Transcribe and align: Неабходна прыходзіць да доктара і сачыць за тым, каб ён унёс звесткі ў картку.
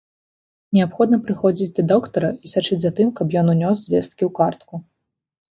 Неабходна 0.77 1.19
прыходзіць 1.27 1.67
да 1.79 1.85
доктара 1.93 2.29
і 2.45 2.53
сачыць 2.53 2.79
за 2.87 2.91
тым, 3.01 3.13
каб 3.21 3.27
ён 3.43 3.47
унёс 3.55 3.77
звесткі 3.85 4.23
ў 4.31 4.33
картку. 4.41 4.83